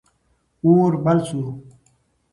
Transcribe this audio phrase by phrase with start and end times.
[0.65, 1.41] اور بل سو.